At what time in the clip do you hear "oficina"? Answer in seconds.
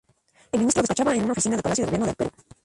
1.33-1.57